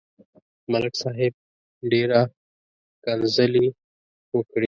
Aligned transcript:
ملک 0.71 0.93
صاحب 1.03 1.33
ډېره 1.91 2.21
کنځلې 3.03 3.65
وکړې. 4.35 4.59